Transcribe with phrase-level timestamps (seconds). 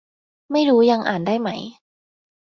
[0.51, 1.49] ไม่รู้ยังอ่านได้ไหม